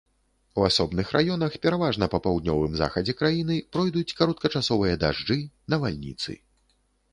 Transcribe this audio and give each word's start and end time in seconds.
У 0.59 0.63
асобных 0.67 1.11
раёнах, 1.15 1.57
пераважна 1.65 2.07
па 2.13 2.21
паўднёвым 2.29 2.73
захадзе 2.81 3.15
краіны, 3.21 3.59
пройдуць 3.77 4.15
кароткачасовыя 4.23 4.99
дажджы, 5.07 5.37
навальніцы. 5.77 6.31